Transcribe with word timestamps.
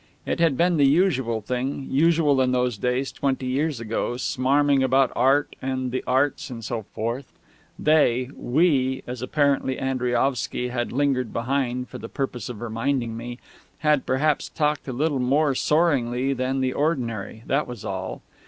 It 0.25 0.39
had 0.39 0.57
been 0.57 0.77
the 0.77 0.87
usual 0.87 1.41
thing, 1.41 1.85
usual 1.91 2.41
in 2.41 2.51
those 2.53 2.75
days, 2.75 3.11
twenty 3.11 3.45
years 3.45 3.79
ago 3.79 4.13
smarming 4.17 4.81
about 4.81 5.11
Art 5.15 5.55
and 5.61 5.91
the 5.91 6.03
Arts 6.07 6.49
and 6.49 6.65
so 6.65 6.87
forth. 6.95 7.31
They 7.77 8.31
"we," 8.35 9.03
as 9.05 9.21
apparently 9.21 9.77
Andriaovsky 9.77 10.69
had 10.69 10.91
lingered 10.91 11.31
behind 11.31 11.87
for 11.87 11.99
the 11.99 12.09
purpose 12.09 12.49
of 12.49 12.61
reminding 12.61 13.15
me 13.15 13.37
had 13.85 14.07
perhaps 14.07 14.49
talked 14.49 14.87
a 14.87 14.91
little 14.91 15.19
more 15.19 15.53
soaringly 15.53 16.33
than 16.33 16.61
the 16.61 16.73
ordinary, 16.73 17.43
that 17.45 17.67
was 17.67 17.85
all. 17.85 18.23